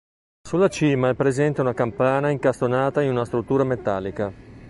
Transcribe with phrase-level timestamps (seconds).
[0.43, 4.33] Sulla cima è presente una campana incastonata in una struttura metallica.